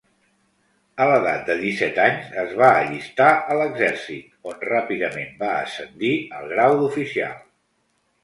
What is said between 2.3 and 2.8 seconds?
es va